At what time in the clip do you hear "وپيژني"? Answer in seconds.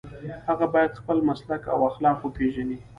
2.21-2.79